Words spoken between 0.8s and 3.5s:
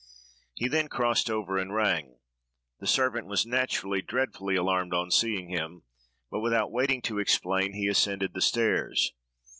crossed over and rang; the servant was